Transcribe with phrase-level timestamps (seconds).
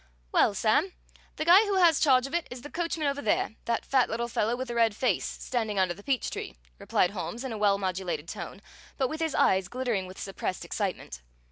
[0.31, 0.93] "Well, Sam,
[1.35, 4.27] the guy who has charge of it is the coachman over there, that fat little
[4.27, 7.77] fellow with the red face standing under the peach tree," replied Holmes in a well
[7.77, 8.63] modulated tone,
[8.97, 11.21] but with his eyes glittering with suppressed excitement.